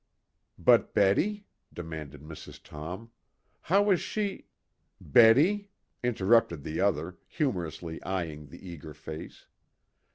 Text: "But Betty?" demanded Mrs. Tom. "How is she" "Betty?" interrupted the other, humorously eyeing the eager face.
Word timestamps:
"But 0.57 0.95
Betty?" 0.95 1.45
demanded 1.71 2.21
Mrs. 2.21 2.59
Tom. 2.63 3.11
"How 3.61 3.91
is 3.91 4.01
she" 4.01 4.47
"Betty?" 4.99 5.69
interrupted 6.03 6.63
the 6.63 6.79
other, 6.81 7.19
humorously 7.27 8.01
eyeing 8.01 8.47
the 8.47 8.67
eager 8.67 8.95
face. 8.95 9.45